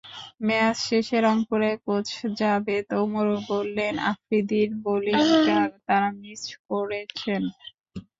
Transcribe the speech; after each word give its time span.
Match 0.47 0.75
শেষে 0.87 1.17
রংপুরের 1.21 1.75
coach 1.85 2.07
Javed 2.39 2.87
ওমরও 3.01 3.37
বললেন, 3.51 3.93
আফ্রিদির 4.11 4.69
বোলিংটা 4.83 5.57
তাঁরা 5.87 6.09
মিস 6.21 6.41
করেছেন। 6.69 7.41